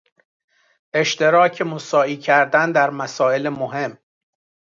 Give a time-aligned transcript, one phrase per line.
[0.93, 3.97] اشتراک مساعی کردن در مسائل مهم